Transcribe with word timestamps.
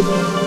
Bye. 0.00 0.39